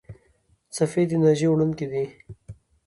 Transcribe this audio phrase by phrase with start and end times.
[0.75, 2.03] څپې د انرژۍ وړونکي دي.